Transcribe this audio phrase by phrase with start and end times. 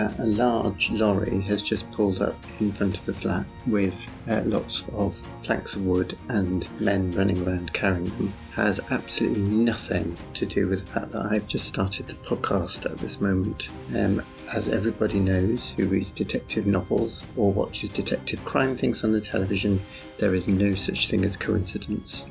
[0.00, 4.40] That a large lorry has just pulled up in front of the flat with uh,
[4.46, 10.46] lots of planks of wood and men running around carrying them has absolutely nothing to
[10.46, 13.68] do with the fact that I've just started the podcast at this moment.
[13.94, 19.20] Um, as everybody knows who reads detective novels or watches detective crime things on the
[19.20, 19.82] television,
[20.16, 22.24] there is no such thing as coincidence.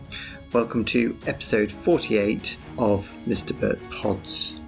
[0.53, 3.59] Welcome to episode 48 of Mr.
[3.59, 4.59] Burt Pods.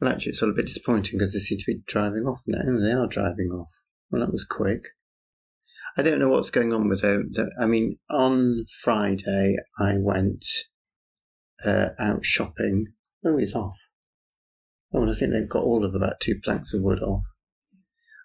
[0.00, 2.58] Well, actually, it's all a bit disappointing because they seem to be driving off now.
[2.78, 3.70] They are driving off.
[4.10, 4.88] Well, that was quick.
[5.96, 7.30] I don't know what's going on with them.
[7.58, 10.44] I mean, on Friday, I went
[11.64, 12.88] uh, out shopping.
[13.24, 13.78] Oh, he's off.
[14.92, 17.24] Oh, and I think they've got all of about two planks of wood off.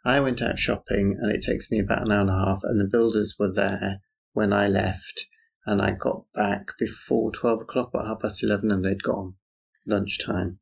[0.03, 2.79] I went out shopping, and it takes me about an hour and a half, and
[2.79, 4.01] the builders were there
[4.33, 5.27] when I left,
[5.65, 9.35] and I got back before 12 o'clock, about half past 11, and they'd gone.
[9.85, 10.59] Lunchtime.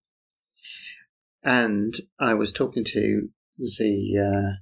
[1.44, 4.60] And I was talking to the uh,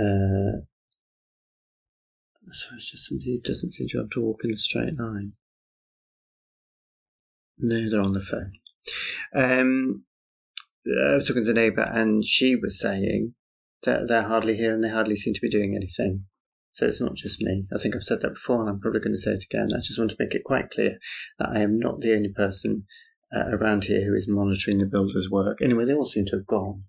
[0.00, 0.60] uh,
[2.52, 5.32] sorry, it's just somebody who doesn't seem to have to walk in a straight line.
[7.58, 8.52] No, they're on the phone.
[9.34, 10.04] Um,
[10.86, 13.34] I was talking to the neighbour, and she was saying
[13.82, 16.26] that they're hardly here and they hardly seem to be doing anything.
[16.72, 17.66] So it's not just me.
[17.74, 19.70] I think I've said that before, and I'm probably going to say it again.
[19.74, 20.98] I just want to make it quite clear
[21.38, 22.86] that I am not the only person
[23.34, 25.62] uh, around here who is monitoring the builder's work.
[25.62, 26.84] Anyway, they all seem to have gone.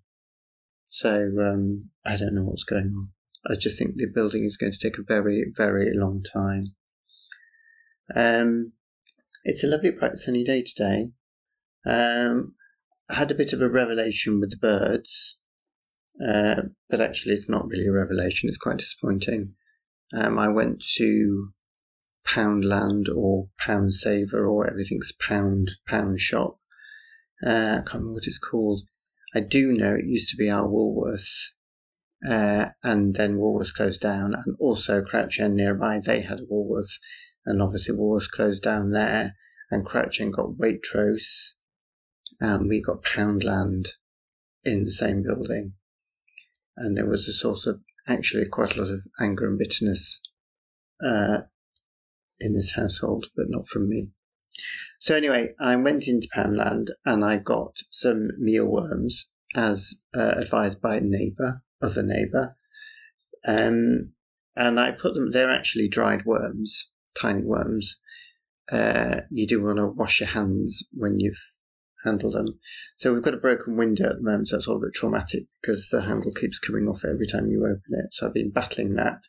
[0.90, 3.08] So um, I don't know what's going on.
[3.48, 6.74] I just think the building is going to take a very, very long time.
[8.14, 8.72] Um,
[9.44, 11.10] it's a lovely, bright, sunny day today.
[11.84, 12.54] Um,
[13.08, 15.40] I had a bit of a revelation with the birds,
[16.24, 18.48] uh, but actually, it's not really a revelation.
[18.48, 19.54] It's quite disappointing.
[20.12, 21.48] Um, I went to
[22.24, 26.60] Poundland or Pound Saver or everything's Pound Pound Shop.
[27.44, 28.82] Uh, I can't remember what it's called.
[29.34, 31.54] I do know it used to be our Woolworths,
[32.26, 36.98] uh, and then Woolworths closed down, and also Crouch End nearby they had a Woolworths,
[37.44, 39.36] and obviously Woolworths closed down there,
[39.70, 41.54] and Crouch End got Waitrose,
[42.40, 43.88] and we got Poundland
[44.64, 45.74] in the same building,
[46.76, 50.20] and there was a sort of actually quite a lot of anger and bitterness
[51.02, 51.42] uh,
[52.42, 54.10] in this household, but not from me.
[54.98, 60.96] So anyway, I went into Poundland and I got some mealworms as uh, advised by
[60.96, 62.56] a neighbour, other neighbour,
[63.44, 64.12] um,
[64.54, 65.30] and I put them.
[65.30, 67.96] They're actually dried worms, tiny worms.
[68.70, 71.51] Uh, you do want to wash your hands when you've
[72.04, 72.58] handle them.
[72.96, 75.46] So we've got a broken window at the moment, so that's all a bit traumatic
[75.60, 78.12] because the handle keeps coming off every time you open it.
[78.12, 79.22] So I've been battling that.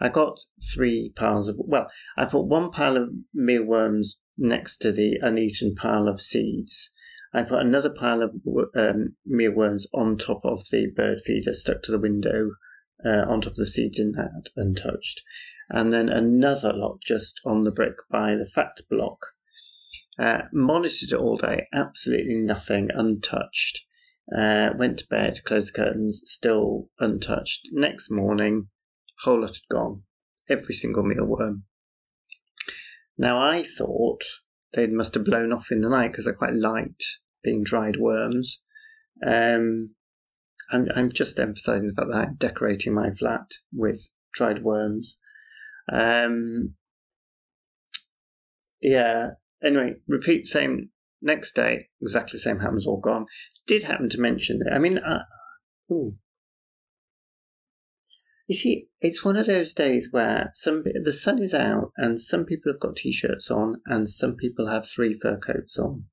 [0.00, 0.38] I got
[0.74, 6.08] three piles of, well, I put one pile of mealworms next to the uneaten pile
[6.08, 6.90] of seeds.
[7.32, 8.34] I put another pile of
[8.74, 12.50] um, mealworms on top of the bird feeder stuck to the window,
[13.04, 15.22] uh, on top of the seeds in that, untouched.
[15.68, 19.18] And then another lot just on the brick by the fat block
[20.18, 23.80] uh, monitored it all day, absolutely nothing, untouched.
[24.34, 27.68] Uh, went to bed, closed the curtains, still untouched.
[27.72, 28.68] Next morning,
[29.20, 30.04] whole lot had gone.
[30.48, 31.64] Every single mealworm.
[33.18, 34.22] Now I thought
[34.72, 37.02] they must have blown off in the night because they're quite light,
[37.42, 38.62] being dried worms.
[39.24, 39.94] Um,
[40.70, 45.18] I'm, I'm just emphasising the fact that I'm decorating my flat with dried worms.
[45.90, 46.76] Um,
[48.80, 49.30] yeah,
[49.62, 50.90] Anyway, repeat same
[51.20, 53.26] next day, exactly the same happens, all gone.
[53.66, 54.72] Did happen to mention that.
[54.72, 55.24] I mean, uh,
[55.92, 56.16] ooh.
[58.46, 62.46] You see, it's one of those days where some the sun is out and some
[62.46, 66.06] people have got t-shirts on and some people have three fur coats on.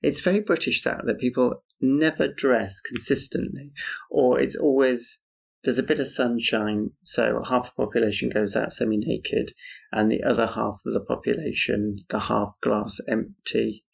[0.00, 3.72] It's very British that that people never dress consistently,
[4.10, 5.20] or it's always
[5.64, 9.52] there's a bit of sunshine, so half the population goes out semi naked,
[9.92, 13.84] and the other half of the population, the half glass empty,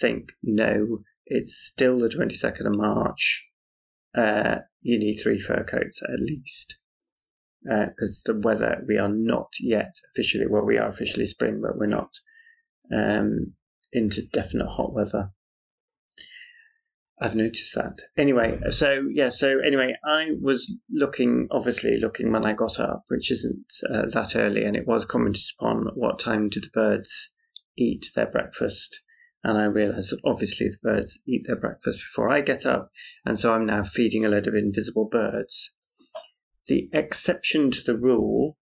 [0.00, 3.48] think, no, it's still the 22nd of March.
[4.14, 6.76] Uh, you need three fur coats at least.
[7.62, 11.76] Because uh, the weather, we are not yet officially, well, we are officially spring, but
[11.76, 12.10] we're not
[12.92, 13.54] um,
[13.92, 15.30] into definite hot weather.
[17.22, 17.98] I've noticed that.
[18.16, 23.30] Anyway, so yeah, so anyway, I was looking, obviously looking when I got up, which
[23.30, 27.30] isn't uh, that early, and it was commented upon what time do the birds
[27.76, 29.02] eat their breakfast.
[29.44, 32.90] And I realised that obviously the birds eat their breakfast before I get up,
[33.26, 35.72] and so I'm now feeding a load of invisible birds.
[36.68, 38.56] The exception to the rule,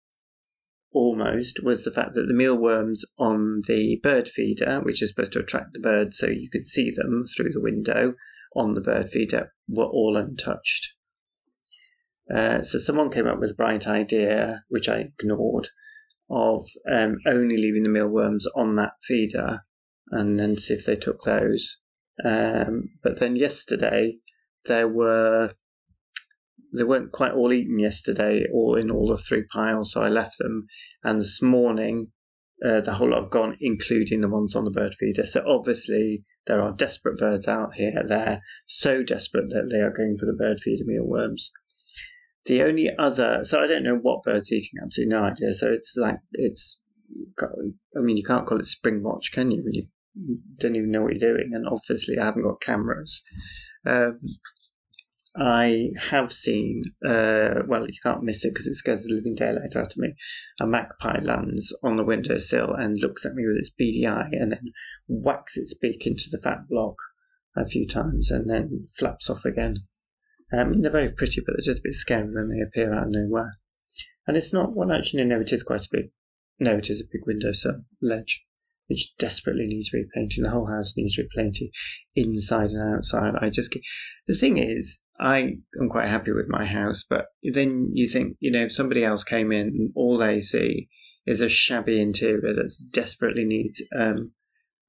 [0.95, 5.39] almost was the fact that the mealworms on the bird feeder, which is supposed to
[5.39, 8.15] attract the birds so you could see them through the window
[8.55, 10.93] on the bird feeder, were all untouched.
[12.33, 15.67] Uh, so someone came up with a bright idea, which I ignored,
[16.29, 19.65] of um, only leaving the mealworms on that feeder
[20.11, 21.77] and then see if they took those.
[22.23, 24.19] Um, but then yesterday
[24.65, 25.53] there were
[26.77, 30.37] they weren't quite all eaten yesterday, all in all the three piles, so I left
[30.37, 30.67] them.
[31.03, 32.11] And this morning,
[32.63, 35.25] uh, the whole lot have gone, including the ones on the bird feeder.
[35.25, 38.03] So obviously, there are desperate birds out here.
[38.07, 41.51] They're so desperate that they are going for the bird feeder mealworms.
[42.45, 45.53] The only other, so I don't know what bird's eating, absolutely no idea.
[45.53, 46.79] So it's like, it's,
[47.39, 49.63] I mean, you can't call it spring watch, can you?
[49.63, 49.87] When you
[50.57, 51.51] don't even know what you're doing.
[51.53, 53.23] And obviously, I haven't got cameras.
[53.85, 54.19] Um,
[55.37, 59.75] I have seen, uh, well, you can't miss it because it scares the living daylight
[59.75, 60.15] out of me.
[60.61, 64.53] A magpie lands on the windowsill and looks at me with its beady eye and
[64.53, 64.71] then
[65.07, 66.95] whacks its beak into the fat block
[67.55, 69.87] a few times and then flaps off again.
[70.53, 73.11] Um, they're very pretty, but they're just a bit scary when they appear out of
[73.11, 73.59] nowhere.
[74.25, 76.11] And it's not, well, actually, no, it is quite a big,
[76.59, 78.45] no, it is a big windowsill ledge
[78.87, 80.43] which desperately needs repainting.
[80.43, 81.71] The whole house needs repainting
[82.15, 83.33] inside and outside.
[83.41, 83.75] I just,
[84.27, 88.51] the thing is, I am quite happy with my house, but then you think, you
[88.51, 90.89] know, if somebody else came in, all they see
[91.25, 94.33] is a shabby interior that desperately needs um,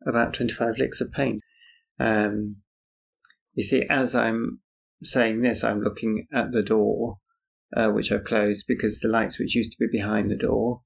[0.04, 1.42] about 25 licks of paint.
[1.98, 2.62] Um,
[3.54, 4.60] you see, as I'm
[5.02, 7.18] saying this, I'm looking at the door,
[7.74, 10.82] uh, which I've closed because the lights which used to be behind the door.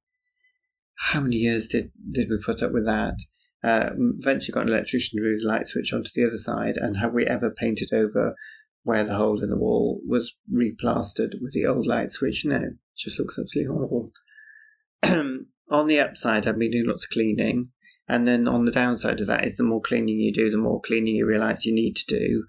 [0.96, 3.16] How many years did, did we put up with that?
[3.62, 6.96] Uh, eventually got an electrician to move the light switch onto the other side, and
[6.96, 8.34] have we ever painted over
[8.82, 12.44] where the hole in the wall was replastered with the old light switch.
[12.44, 14.12] No, it just looks absolutely horrible.
[15.70, 17.70] on the upside, I've been doing lots of cleaning.
[18.08, 20.80] And then on the downside of that is the more cleaning you do, the more
[20.80, 22.44] cleaning you realize you need to do.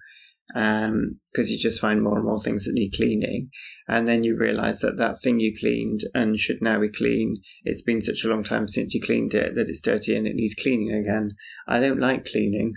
[0.48, 3.50] Because um, you just find more and more things that need cleaning.
[3.86, 7.82] And then you realize that that thing you cleaned and should now be clean, it's
[7.82, 10.54] been such a long time since you cleaned it that it's dirty and it needs
[10.54, 11.36] cleaning again.
[11.68, 12.72] I don't like cleaning.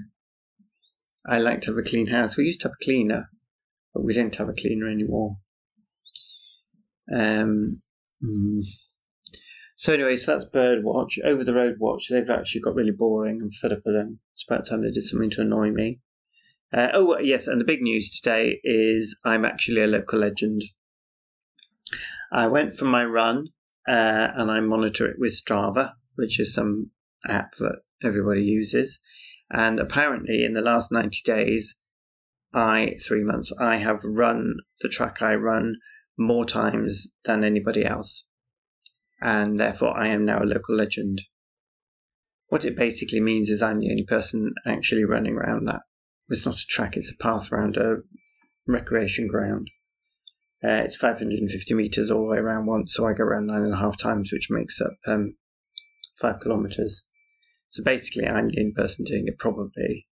[1.25, 2.38] I like to have a clean house.
[2.38, 3.30] We used to have a cleaner,
[3.96, 5.36] but we don't have a cleaner anymore.
[7.12, 7.82] Um,
[8.22, 8.62] mm.
[9.78, 11.20] So anyway, so that's Birdwatch.
[11.24, 13.40] Over the Road Watch, they've actually got really boring.
[13.42, 14.20] I'm fed up of them.
[14.34, 16.02] It's about time they did something to annoy me.
[16.74, 20.64] Uh, oh yes, and the big news today is I'm actually a local legend.
[22.32, 23.48] I went for my run
[23.88, 26.92] uh, and I monitor it with Strava, which is some
[27.26, 29.00] app that everybody uses.
[29.50, 31.78] And apparently, in the last 90 days,
[32.56, 35.75] I, three months, I have run the track I run
[36.18, 38.24] more times than anybody else.
[39.22, 41.22] And therefore, I am now a local legend.
[42.48, 45.81] What it basically means is I'm the only person actually running around that.
[46.30, 47.98] It's not a track, it's a path around a
[48.66, 49.69] recreation ground.
[50.63, 53.74] Uh, it's 550 meters all the way around once, so I go around nine and
[53.74, 55.36] a half times, which makes up um,
[56.22, 57.03] five kilometers.
[57.70, 60.08] So basically, I'm the only person doing it, probably.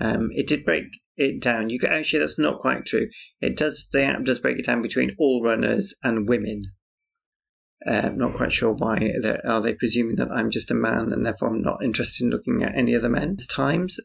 [0.00, 0.84] Um, it did break
[1.16, 1.70] it down.
[1.70, 3.08] You can, actually, that's not quite true.
[3.40, 3.88] It does.
[3.92, 6.72] The app does break it down between all runners and women.
[7.86, 9.12] Uh, not quite sure why.
[9.44, 12.62] Are they presuming that I'm just a man and therefore I'm not interested in looking
[12.62, 13.98] at any other men's times?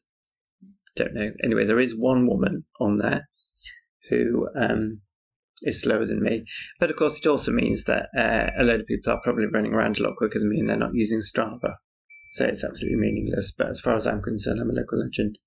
[0.95, 1.31] Don't know.
[1.43, 3.29] Anyway, there is one woman on there
[4.09, 5.01] who um,
[5.61, 6.45] is slower than me.
[6.79, 9.73] But of course, it also means that uh, a load of people are probably running
[9.73, 11.75] around a lot quicker than me and they're not using Strava.
[12.31, 13.53] So it's absolutely meaningless.
[13.55, 15.37] But as far as I'm concerned, I'm a local legend.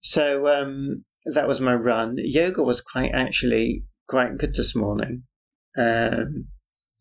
[0.00, 2.16] So um, that was my run.
[2.18, 5.24] Yoga was quite actually quite good this morning.
[5.76, 6.48] Um,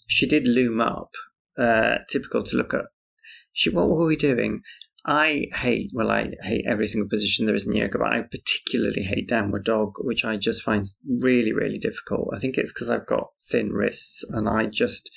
[0.08, 1.12] she did loom up,
[1.58, 2.86] uh, typical to look at.
[3.54, 4.62] She, what were we doing?
[5.06, 9.04] I hate, well, I hate every single position there is in yoga, but I particularly
[9.04, 12.30] hate downward dog, which I just find really, really difficult.
[12.34, 15.10] I think it's because I've got thin wrists and I just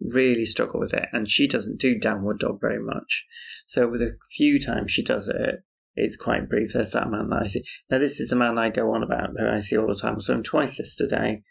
[0.00, 1.08] really struggle with it.
[1.12, 3.26] And she doesn't do downward dog very much.
[3.66, 6.72] So with a few times she does it, it's quite brief.
[6.72, 7.64] There's that man that I see.
[7.90, 10.16] Now, this is the man I go on about who I see all the time.
[10.16, 11.42] I saw him twice yesterday,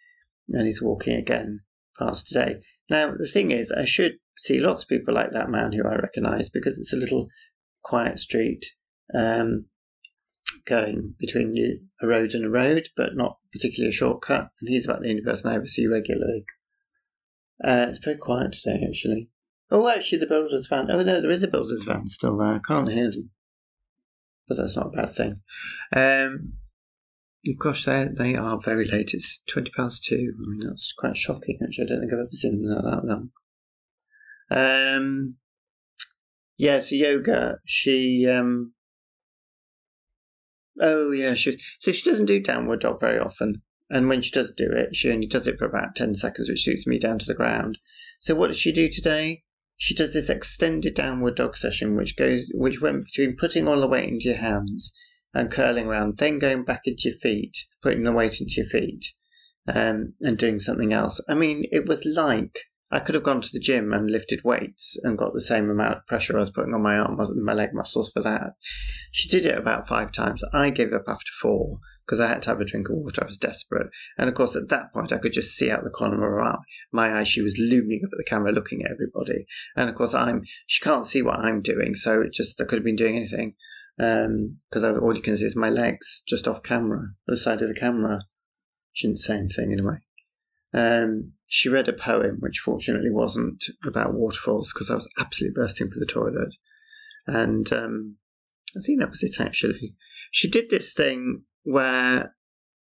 [0.50, 1.62] and he's walking again
[1.98, 2.62] past today.
[2.90, 5.96] Now, the thing is, I should see lots of people like that man who I
[5.96, 7.28] recognise because it's a little
[7.84, 8.66] quiet street
[9.14, 9.66] um,
[10.66, 14.50] going between a road and a road, but not particularly a shortcut.
[14.60, 16.46] And he's about the only person I ever see regularly.
[17.64, 19.30] Uh, it's very quiet today, actually.
[19.70, 20.90] Oh, actually, the builder's van.
[20.90, 22.56] Oh, no, there is a builder's van still there.
[22.56, 23.30] I can't hear them
[24.48, 25.42] but that's not a bad thing.
[25.96, 26.54] Um,
[27.58, 29.14] gosh, they they are very late.
[29.14, 30.34] It's twenty past two.
[30.38, 31.60] I mean, that's quite shocking.
[31.64, 33.32] Actually, I don't think I've ever seen them that long.
[34.52, 35.38] Um,
[36.58, 38.28] yeah, so yoga, she.
[38.28, 38.74] Um,
[40.80, 41.58] oh, yeah, she.
[41.80, 43.62] So she doesn't do downward dog very often.
[43.90, 46.60] And when she does do it, she only does it for about 10 seconds, which
[46.60, 47.78] shoots me down to the ground.
[48.22, 49.44] So what does she do today?
[49.84, 53.88] She does this extended downward dog session, which goes, which went between putting all the
[53.88, 54.94] weight into your hands
[55.34, 59.04] and curling around, then going back into your feet, putting the weight into your feet,
[59.68, 61.20] um, and doing something else.
[61.28, 62.60] I mean, it was like
[62.92, 65.98] I could have gone to the gym and lifted weights and got the same amount
[65.98, 68.54] of pressure I was putting on my arm, my leg muscles for that.
[69.12, 70.44] She did it about five times.
[70.54, 71.80] I gave up after four
[72.12, 73.24] because I had to have a drink of water.
[73.24, 73.90] I was desperate.
[74.18, 76.50] And of course, at that point, I could just see out the corner of my
[76.52, 76.58] eye.
[76.92, 79.46] My eye, she was looming up at the camera, looking at everybody.
[79.78, 82.80] And of course, I'm she can't see what I'm doing, so it just I could
[82.80, 83.56] have been doing anything
[83.96, 87.70] because um, all you can see is my legs just off camera, the side of
[87.70, 88.20] the camera.
[88.92, 90.00] Shouldn't say anything anyway.
[90.74, 95.90] Um, she read a poem, which fortunately wasn't about waterfalls because I was absolutely bursting
[95.90, 96.54] for the toilet.
[97.26, 98.18] And um,
[98.76, 99.96] I think that was it actually.
[100.32, 102.36] She did this thing where.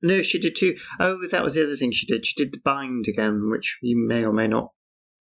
[0.02, 0.76] No, she did too.
[1.00, 2.26] Oh, that was the other thing she did.
[2.26, 4.72] She did the bind again, which you may or may not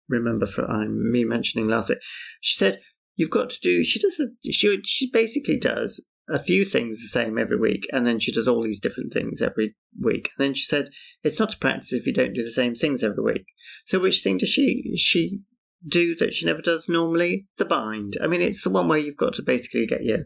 [0.08, 2.00] remember from um, me mentioning last week.
[2.39, 2.81] She said,
[3.15, 3.84] You've got to do.
[3.84, 4.17] She does.
[4.17, 8.31] The, she she basically does a few things the same every week, and then she
[8.31, 10.29] does all these different things every week.
[10.38, 10.89] And then she said,
[11.24, 13.46] "It's not a practice if you don't do the same things every week."
[13.86, 15.41] So, which thing does she she
[15.86, 17.48] do that she never does normally?
[17.58, 18.17] The bind.
[18.22, 20.25] I mean, it's the one where you've got to basically get your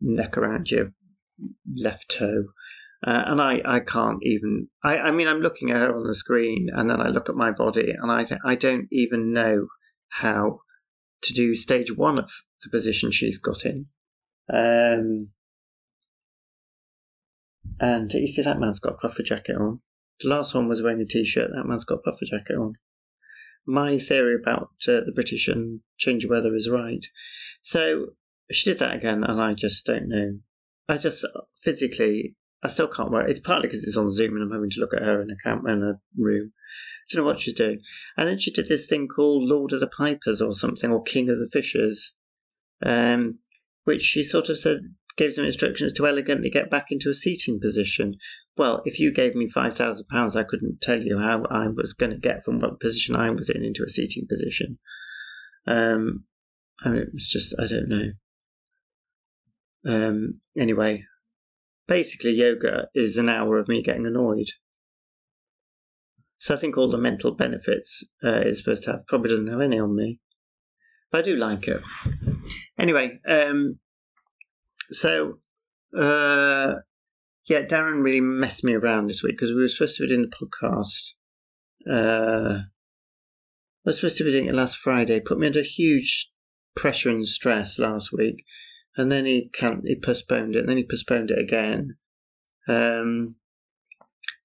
[0.00, 0.92] neck around your
[1.74, 2.46] left toe.
[3.04, 4.68] Uh, and I, I can't even.
[4.84, 7.34] I, I mean, I'm looking at her on the screen, and then I look at
[7.34, 9.66] my body, and I th- I don't even know
[10.08, 10.60] how
[11.22, 12.30] to do stage one of
[12.62, 13.86] the position she's got in.
[14.52, 15.28] Um,
[17.80, 19.80] and you see that man's got a puffer jacket on.
[20.20, 21.50] The last one was wearing a t-shirt.
[21.52, 22.74] That man's got a puffer jacket on.
[23.66, 27.04] My theory about uh, the British and change of weather is right.
[27.62, 28.10] So
[28.50, 30.38] she did that again, and I just don't know.
[30.92, 31.24] I just
[31.62, 33.28] physically, I still can't work.
[33.30, 35.36] It's partly because it's on Zoom and I'm having to look at her in a
[35.36, 36.52] camp in a room.
[37.10, 37.80] Don't know what she's doing.
[38.18, 41.30] And then she did this thing called Lord of the Pipers or something, or King
[41.30, 42.12] of the Fishers.
[42.82, 43.38] Um,
[43.84, 44.80] which she sort of said
[45.16, 48.16] gave some instructions to elegantly get back into a seating position.
[48.58, 51.94] Well, if you gave me five thousand pounds, I couldn't tell you how I was
[51.94, 54.78] going to get from what position I was in into a seating position.
[55.66, 56.24] Um,
[56.84, 58.12] I mean, it was just I don't know.
[59.86, 61.04] Um, anyway,
[61.88, 64.48] basically, yoga is an hour of me getting annoyed.
[66.38, 69.60] So I think all the mental benefits uh, it's supposed to have probably doesn't have
[69.60, 70.18] any on me.
[71.10, 71.80] But I do like it.
[72.78, 73.78] Anyway, um,
[74.90, 75.38] so
[75.96, 76.76] uh,
[77.46, 80.28] yeah, Darren really messed me around this week because we were supposed to be doing
[80.30, 81.12] the podcast.
[81.88, 82.62] Uh,
[83.84, 85.20] I was supposed to be doing it last Friday.
[85.20, 86.30] Put me under huge
[86.74, 88.44] pressure and stress last week,
[88.96, 91.96] and then he can he postponed it, and then he postponed it again.
[92.68, 93.36] Um,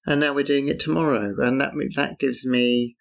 [0.06, 2.96] and now we're doing it tomorrow, and that that gives me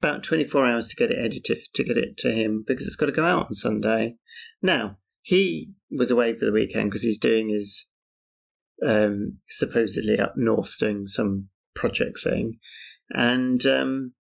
[0.00, 3.06] about 24 hours to get it edited, to get it to him, because it's got
[3.06, 4.16] to go out on Sunday.
[4.62, 7.86] Now, he was away for the weekend because he's doing his
[8.84, 12.58] um, supposedly up north doing some project thing.
[13.10, 14.14] And um,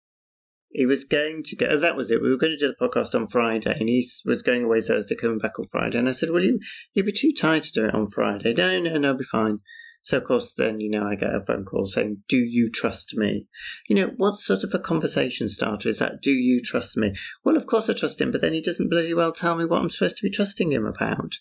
[0.70, 1.68] he was going to go.
[1.68, 2.22] Oh, that was it.
[2.22, 5.16] We were going to do the podcast on Friday, and he was going away Thursday,
[5.16, 5.98] coming back on Friday.
[5.98, 6.60] And I said, "Well, you
[6.94, 9.60] you'd be too tired to do it on Friday." No, no, no, I'll be fine.
[10.08, 13.18] So, of course, then, you know, I get a phone call saying, Do you trust
[13.18, 13.50] me?
[13.90, 16.22] You know, what sort of a conversation starter is that?
[16.22, 17.14] Do you trust me?
[17.44, 19.82] Well, of course I trust him, but then he doesn't bloody well tell me what
[19.82, 21.34] I'm supposed to be trusting him about.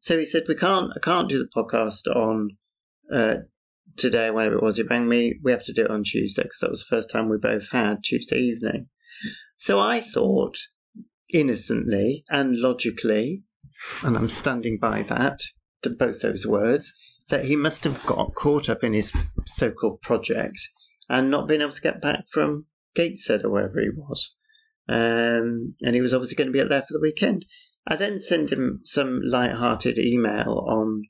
[0.00, 2.56] So he said, We can't, I can't do the podcast on
[3.12, 3.36] uh,
[3.96, 4.76] today, whenever it was.
[4.76, 7.10] He rang me, we have to do it on Tuesday because that was the first
[7.10, 8.88] time we both had Tuesday evening.
[9.56, 10.58] So I thought,
[11.32, 13.42] innocently and logically,
[14.02, 15.40] and I'm standing by that,
[15.82, 16.92] to both those words,
[17.28, 19.12] that he must have got caught up in his
[19.46, 20.58] so called project
[21.08, 24.34] and not been able to get back from Gateshead or wherever he was.
[24.88, 27.44] Um, and he was obviously going to be up there for the weekend.
[27.86, 31.04] I then sent him some light-hearted email on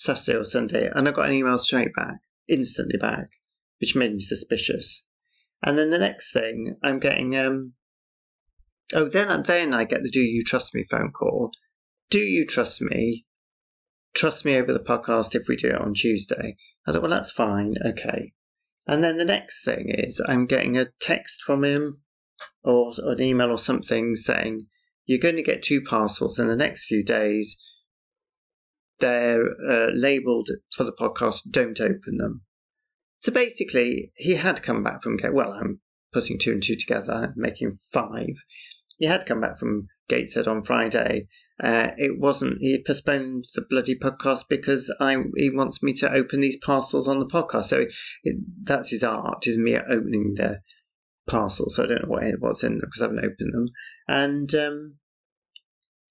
[0.00, 3.30] Saturday or Sunday, and I got an email straight back, instantly back,
[3.80, 5.04] which made me suspicious.
[5.62, 7.74] And then the next thing, I'm getting um,
[8.94, 11.52] oh, then then I get the "Do you trust me?" phone call.
[12.08, 13.26] Do you trust me?
[14.14, 16.56] trust me over the podcast if we do it on Tuesday.
[16.86, 17.76] I thought, well, that's fine.
[17.84, 18.32] Okay.
[18.86, 22.02] And then the next thing is I'm getting a text from him
[22.64, 24.66] or, or an email or something saying,
[25.06, 27.56] you're going to get two parcels in the next few days.
[29.00, 32.42] They're uh, labeled for the podcast, don't open them.
[33.18, 35.80] So basically, he had come back from, well, I'm
[36.12, 38.34] putting two and two together, making five.
[38.98, 41.28] he had come back from Gateshead on Friday.
[41.62, 42.58] Uh, it wasn't.
[42.60, 47.20] He postponed the bloody podcast because I he wants me to open these parcels on
[47.20, 47.64] the podcast.
[47.64, 47.86] So
[48.24, 50.60] it, that's his art, is me opening the
[51.28, 51.76] parcels.
[51.76, 53.68] So I don't know what what's in them because I haven't opened them.
[54.08, 54.94] And um,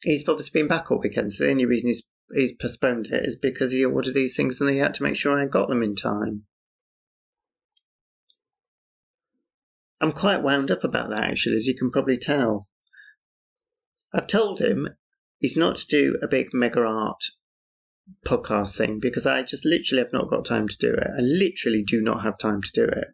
[0.03, 1.34] he's obviously been back all weekend.
[1.34, 4.69] So the only reason he's he's postponed it is because he ordered these things and
[4.69, 6.45] he had to make sure I got them in time.
[10.01, 12.67] I'm quite wound up about that actually, as you can probably tell.
[14.13, 14.89] I've told him
[15.39, 17.24] he's not to do a big mega art
[18.25, 21.07] podcast thing because I just literally have not got time to do it.
[21.07, 23.07] I literally do not have time to do it.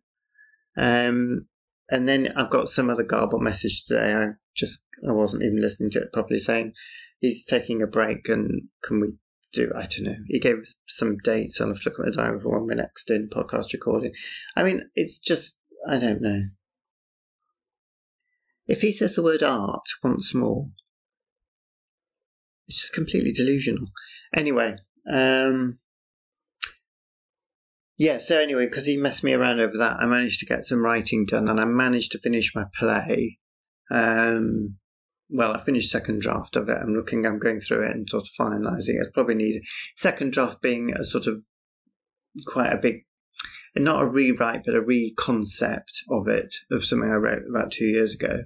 [0.78, 1.48] Um,
[1.90, 4.14] and then I've got some other garbled message today.
[4.14, 6.74] I just I wasn't even listening to it properly, saying
[7.20, 9.14] he's taking a break and can we
[9.54, 10.18] do I don't know.
[10.28, 11.60] He gave some dates.
[11.60, 14.14] I'll have to look at my diary for when we're next in podcast recording.
[14.56, 15.58] I mean, it's just
[15.88, 16.42] I don't know.
[18.68, 20.70] If he says the word art once more,
[22.68, 23.88] it's just completely delusional.
[24.34, 24.76] Anyway,
[25.10, 25.80] um,
[27.98, 30.84] yeah, so anyway, because he messed me around over that, I managed to get some
[30.84, 33.38] writing done and I managed to finish my play.
[33.90, 34.78] Um,
[35.30, 36.78] well, I finished second draft of it.
[36.80, 39.08] I'm looking, I'm going through it and sort of finalising it.
[39.08, 39.64] I probably need
[39.96, 41.42] second draft being a sort of
[42.46, 43.06] quite a big,
[43.76, 48.16] not a rewrite, but a re-concept of it, of something I wrote about two years
[48.16, 48.44] ago.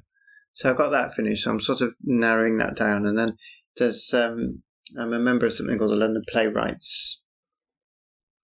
[0.54, 1.44] So I've got that finished.
[1.44, 3.06] So I'm sort of narrowing that down.
[3.06, 3.38] And then
[3.78, 4.64] there's um,
[4.98, 7.22] I'm a member of something called the London Playwrights.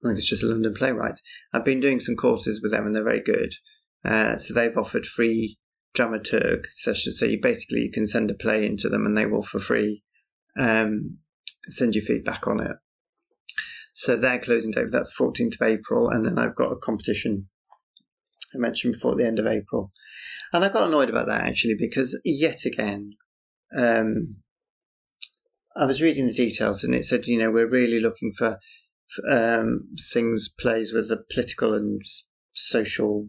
[0.03, 1.21] I think it's just the London Playwrights.
[1.51, 3.53] I've been doing some courses with them, and they're very good.
[4.03, 5.57] Uh, so they've offered free
[5.95, 7.19] dramaturg sessions.
[7.19, 10.03] So you basically you can send a play into them, and they will for free
[10.57, 11.17] um,
[11.67, 12.77] send you feedback on it.
[13.93, 17.43] So their closing date that's 14th of April, and then I've got a competition
[18.53, 19.91] I mentioned before at the end of April.
[20.53, 23.13] And I got annoyed about that actually because yet again,
[23.75, 24.41] um,
[25.75, 28.59] I was reading the details and it said, you know, we're really looking for
[29.29, 32.01] um, things, plays with a political and
[32.53, 33.27] social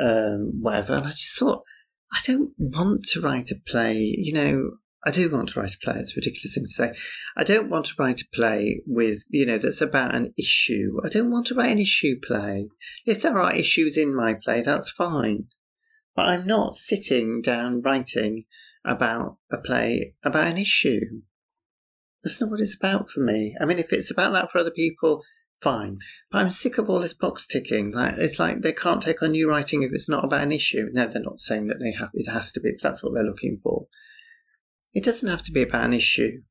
[0.00, 0.94] um, whatever.
[0.94, 1.64] And I just thought,
[2.12, 4.14] I don't want to write a play.
[4.16, 4.70] You know,
[5.04, 5.96] I do want to write a play.
[5.98, 6.94] It's a ridiculous thing to say.
[7.36, 10.98] I don't want to write a play with, you know, that's about an issue.
[11.04, 12.70] I don't want to write an issue play.
[13.04, 15.48] If there are issues in my play, that's fine.
[16.16, 18.46] But I'm not sitting down writing
[18.84, 21.22] about a play about an issue.
[22.22, 23.56] That's not what it's about for me.
[23.60, 25.22] I mean, if it's about that for other people,
[25.64, 25.98] fine.
[26.30, 27.90] But I'm sick of all this box ticking.
[27.90, 30.90] Like it's like they can't take on new writing if it's not about an issue.
[30.92, 32.10] No, they're not saying that they have.
[32.12, 32.72] It has to be.
[32.80, 33.88] That's what they're looking for.
[34.92, 36.42] It doesn't have to be about an issue.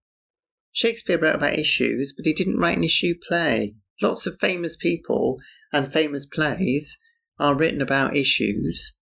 [0.71, 3.75] Shakespeare wrote about issues, but he didn't write an issue play.
[4.01, 5.39] Lots of famous people
[5.71, 6.97] and famous plays
[7.37, 8.95] are written about issues,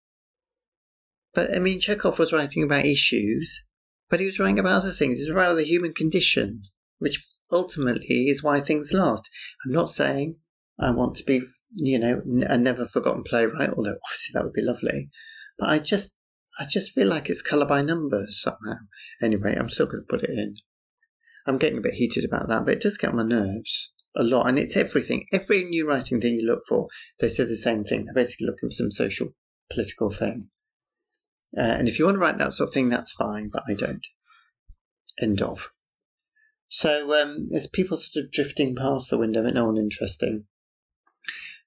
[1.34, 3.64] but I mean, Chekhov was writing about issues,
[4.10, 5.18] but he was writing about other things.
[5.18, 6.64] He was about the human condition,
[7.00, 9.30] which ultimately is why things last.
[9.66, 10.38] I'm not saying
[10.80, 11.44] I want to be,
[11.76, 15.10] you know, a never forgotten playwright, although obviously that would be lovely.
[15.60, 16.16] But I just,
[16.60, 18.80] I just feel like it's colour by numbers somehow.
[19.22, 20.56] Anyway, I'm still going to put it in.
[21.46, 24.24] I'm getting a bit heated about that, but it does get on my nerves a
[24.24, 24.48] lot.
[24.48, 25.28] And it's everything.
[25.32, 26.88] Every new writing thing you look for,
[27.20, 28.06] they say the same thing.
[28.06, 29.36] They're basically looking for some social,
[29.72, 30.50] political thing.
[31.58, 33.74] Uh, and if you want to write that sort of thing, that's fine, but I
[33.74, 34.06] don't.
[35.20, 35.70] End of.
[36.74, 40.46] So um, there's people sort of drifting past the window, but no one interesting.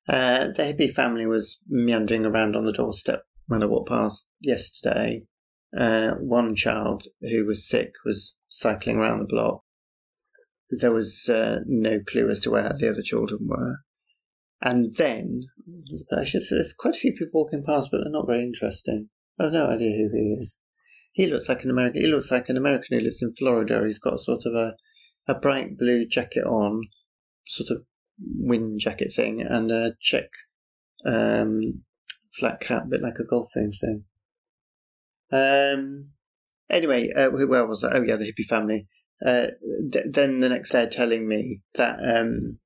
[0.09, 5.27] Uh, the hippie family was meandering around on the doorstep when I walked past yesterday.
[5.77, 9.63] Uh, one child who was sick was cycling around the block.
[10.71, 13.81] There was uh, no clue as to where the other children were.
[14.63, 15.43] And then,
[16.19, 19.11] actually, there's quite a few people walking past, but they're not very interesting.
[19.39, 20.57] I've no idea who he is.
[21.13, 22.01] He looks like an American.
[22.01, 23.85] He looks like an American who lives in Florida.
[23.85, 24.77] He's got sort of a,
[25.27, 26.89] a bright blue jacket on,
[27.47, 27.85] sort of
[28.19, 30.31] wind jacket thing, and a check
[31.05, 31.85] um,
[32.33, 34.05] flat cap, bit like a golfing thing.
[35.31, 36.11] Um.
[36.71, 37.95] Anyway, uh, where was that?
[37.95, 38.89] Oh yeah, the hippie family.
[39.25, 39.49] Uh,
[39.89, 42.59] d- then the next day, telling me that um,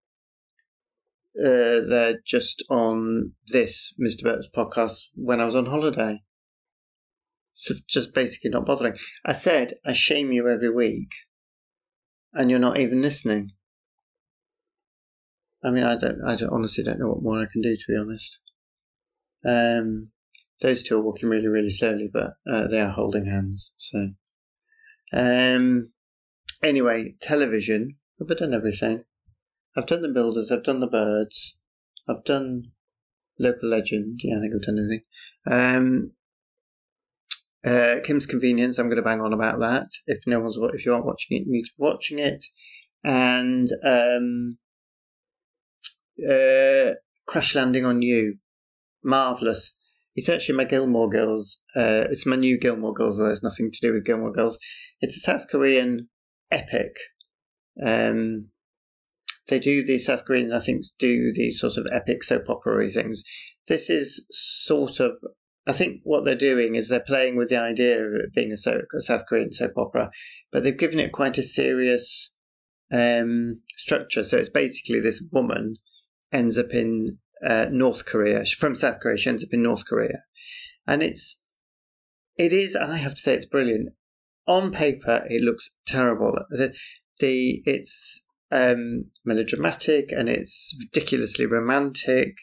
[1.38, 4.22] uh, they're just on this Mr.
[4.22, 6.22] Burt's podcast when I was on holiday.
[7.52, 8.96] So just basically not bothering.
[9.24, 11.10] I said I shame you every week,
[12.32, 13.50] and you're not even listening.
[15.62, 17.84] I mean, I don't, I don't, honestly don't know what more I can do to
[17.88, 18.38] be honest.
[19.44, 20.12] Um,
[20.60, 23.72] those two are walking really, really slowly, but uh, they are holding hands.
[23.76, 24.10] So,
[25.12, 25.92] um,
[26.62, 27.96] anyway, television.
[28.20, 29.04] I've done everything?
[29.76, 30.50] I've done the builders.
[30.50, 31.56] I've done the birds.
[32.08, 32.72] I've done
[33.38, 34.20] local legend.
[34.22, 35.04] Yeah, I think I've done everything.
[35.46, 36.12] Um,
[37.68, 38.78] uh, Kim's Convenience.
[38.78, 39.88] I'm going to bang on about that.
[40.06, 42.44] If no one's if you aren't watching it, you need to be watching it.
[43.04, 44.58] And um,
[46.28, 46.94] uh,
[47.26, 48.38] Crash Landing on You,
[49.04, 49.72] marvelous.
[50.16, 51.60] It's actually my Gilmore Girls.
[51.76, 53.18] Uh, it's my new Gilmore Girls.
[53.18, 54.58] There's nothing to do with Gilmore Girls.
[55.00, 56.08] It's a South Korean
[56.50, 56.96] epic.
[57.84, 58.48] Um,
[59.48, 63.22] they do these South Koreans, I think, do these sort of epic soap opera things.
[63.66, 65.12] This is sort of,
[65.68, 68.96] I think what they're doing is they're playing with the idea of it being a,
[68.96, 70.10] a South Korean soap opera,
[70.50, 72.32] but they've given it quite a serious
[72.90, 74.24] um, structure.
[74.24, 75.76] So it's basically this woman
[76.32, 79.18] ends up in uh, North Korea from South Korea.
[79.18, 80.24] She ends up in North Korea,
[80.86, 81.38] and it's
[82.38, 82.74] it is.
[82.74, 83.90] I have to say, it's brilliant.
[84.46, 86.38] On paper, it looks terrible.
[86.48, 86.74] The,
[87.20, 92.36] the it's um, melodramatic and it's ridiculously romantic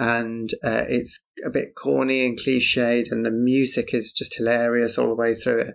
[0.00, 5.08] and uh, it's a bit corny and cliched and the music is just hilarious all
[5.08, 5.74] the way through it.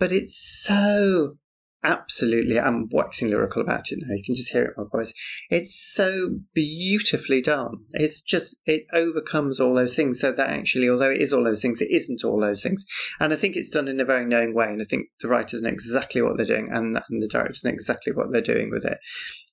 [0.00, 1.36] But it's so
[1.82, 4.12] absolutely i'm waxing lyrical about it now.
[4.14, 5.14] You can just hear it in my voice.
[5.50, 7.84] It's so beautifully done.
[7.92, 10.18] It's just it overcomes all those things.
[10.18, 12.84] So that actually although it is all those things it isn't all those things.
[13.20, 15.62] And i think it's done in a very knowing way and i think the writers
[15.62, 18.84] know exactly what they're doing and, and the directors know exactly what they're doing with
[18.84, 18.98] it.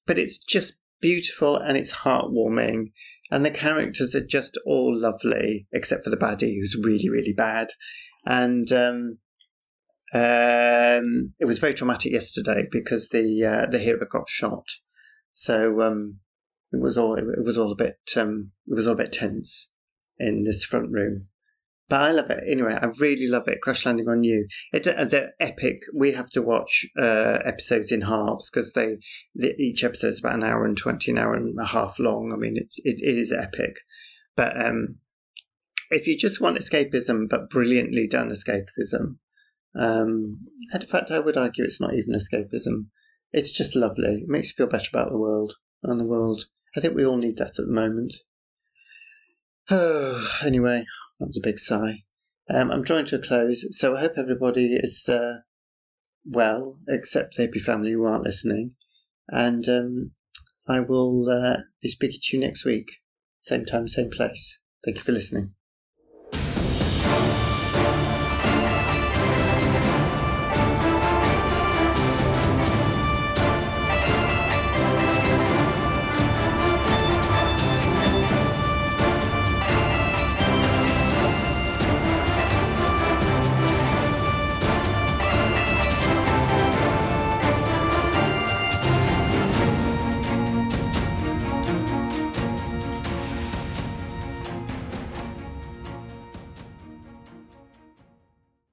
[0.07, 2.91] But it's just beautiful and it's heartwarming
[3.29, 7.69] and the characters are just all lovely except for the baddie who's really really bad
[8.25, 9.17] and um,
[10.13, 14.65] um, it was very traumatic yesterday because the uh, the hero got shot.
[15.33, 16.19] So um,
[16.71, 19.71] it was all it was all a bit um, it was all a bit tense
[20.17, 21.27] in this front room.
[21.89, 22.77] But I love it anyway.
[22.79, 23.61] I really love it.
[23.61, 24.47] Crash Landing on You.
[24.73, 25.77] It, uh, they're epic.
[25.95, 28.97] We have to watch uh, episodes in halves because they,
[29.35, 32.33] each episode is about an hour and twenty, an hour and a half long.
[32.33, 33.75] I mean, it's it, it is epic.
[34.35, 34.97] But um,
[35.89, 39.17] if you just want escapism, but brilliantly done escapism,
[39.73, 42.87] um, in fact, I would argue it's not even escapism.
[43.31, 44.23] It's just lovely.
[44.23, 46.45] It makes you feel better about the world and the world.
[46.75, 48.13] I think we all need that at the moment.
[49.69, 50.85] Oh, anyway,
[51.19, 52.03] that was a big sigh.
[52.49, 55.39] Um, I'm drawing to a close, so I hope everybody is uh,
[56.25, 58.75] well, except happy family who aren't listening.
[59.27, 60.11] And um,
[60.67, 62.91] I will uh, be speaking to you next week,
[63.41, 64.59] same time, same place.
[64.83, 65.56] Thank you for listening.